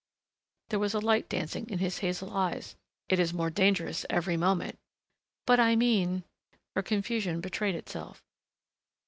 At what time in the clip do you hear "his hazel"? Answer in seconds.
1.77-2.35